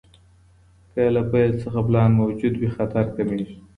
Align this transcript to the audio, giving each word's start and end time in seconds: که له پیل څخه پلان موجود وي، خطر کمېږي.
که 0.93 1.01
له 1.15 1.21
پیل 1.31 1.51
څخه 1.63 1.79
پلان 1.87 2.11
موجود 2.19 2.53
وي، 2.57 2.69
خطر 2.75 3.05
کمېږي. 3.15 3.55